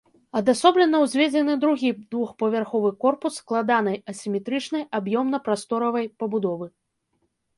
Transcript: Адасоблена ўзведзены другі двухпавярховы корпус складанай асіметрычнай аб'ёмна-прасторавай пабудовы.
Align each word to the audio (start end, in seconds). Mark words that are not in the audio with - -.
Адасоблена 0.39 0.99
ўзведзены 1.01 1.53
другі 1.65 1.89
двухпавярховы 2.13 2.91
корпус 3.05 3.33
складанай 3.43 3.97
асіметрычнай 4.13 4.83
аб'ёмна-прасторавай 5.01 6.05
пабудовы. 6.23 6.67